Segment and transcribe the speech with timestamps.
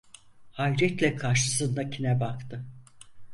[0.51, 2.65] Hayretle karşısındakine baktı.